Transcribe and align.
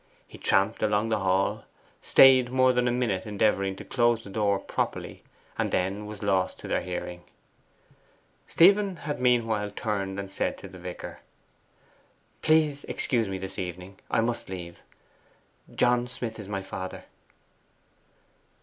He 0.27 0.39
tramped 0.39 0.81
along 0.81 1.09
the 1.09 1.19
hall, 1.19 1.65
stayed 2.01 2.49
more 2.49 2.73
than 2.73 2.87
a 2.87 2.91
minute 2.91 3.27
endeavouring 3.27 3.75
to 3.75 3.85
close 3.85 4.23
the 4.23 4.31
door 4.31 4.57
properly, 4.57 5.21
and 5.59 5.69
then 5.69 6.07
was 6.07 6.23
lost 6.23 6.57
to 6.57 6.67
their 6.67 6.81
hearing. 6.81 7.21
Stephen 8.47 8.95
had 8.95 9.21
meanwhile 9.21 9.69
turned 9.69 10.19
and 10.19 10.31
said 10.31 10.57
to 10.57 10.67
the 10.67 10.79
vicar: 10.79 11.19
'Please 12.41 12.83
excuse 12.85 13.29
me 13.29 13.37
this 13.37 13.59
evening! 13.59 13.99
I 14.09 14.21
must 14.21 14.49
leave. 14.49 14.81
John 15.75 16.07
Smith 16.07 16.39
is 16.39 16.47
my 16.47 16.63
father. 16.63 17.03